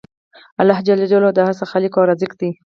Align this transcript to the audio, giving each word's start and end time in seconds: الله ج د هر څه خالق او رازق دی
الله 0.61 0.79
ج 0.85 0.87
د 1.35 1.39
هر 1.45 1.53
څه 1.59 1.63
خالق 1.71 1.93
او 1.97 2.03
رازق 2.09 2.31
دی 2.39 2.49